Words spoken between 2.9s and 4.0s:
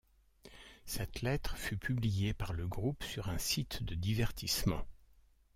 sur un site de